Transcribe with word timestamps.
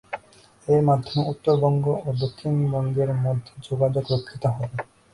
এর 0.67 0.81
মাধ্যমে 0.83 1.23
উত্তরবঙ্গ 1.31 1.85
ও 1.99 2.19
দক্ষিণবঙ্গের 2.21 3.11
মধ্যে 3.23 3.53
যোগাযোগ 3.67 4.03
রক্ষিত 4.13 4.43
হবে। 4.51 4.77